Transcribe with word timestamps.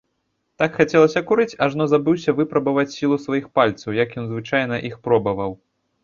Так 0.61 0.77
хацелася 0.77 1.21
курыць, 1.31 1.57
ажно 1.65 1.85
забыўся 1.91 2.33
выпрабаваць 2.39 2.93
сілу 2.95 3.17
сваіх 3.25 3.45
пальцаў, 3.59 3.89
як 4.03 4.17
ён 4.23 4.25
звычайна 4.31 4.75
іх 4.89 4.95
пробаваў. 5.09 5.51